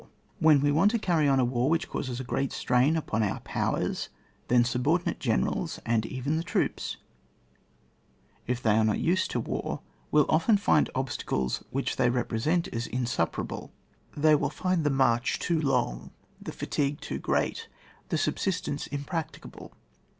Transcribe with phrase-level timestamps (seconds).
[0.39, 3.39] When we want to carry on a war which causes a great strain upon our
[3.41, 4.09] powers,
[4.47, 6.97] then subordinate generals, and oven the troops
[8.47, 12.87] (if they are not used to war) will often find obstacles which they represent as
[12.87, 13.73] insuperable.
[14.17, 16.09] They will find the march too long,
[16.41, 17.67] the fatigue too great,
[18.09, 19.71] the subsistence impracticable.